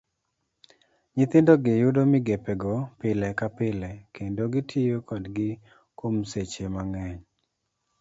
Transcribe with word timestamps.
Nyithindogi 1.15 1.71
yudo 1.81 2.01
migepego 2.11 2.73
pile 2.99 3.27
ka 3.39 3.47
pile, 3.57 3.89
kendo 4.15 4.41
gitiyo 4.53 4.97
kodgi 5.07 5.49
kuom 5.97 6.15
seche 6.31 6.65
mang'eny. 6.75 7.19